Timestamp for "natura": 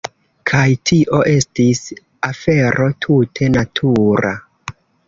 3.61-4.35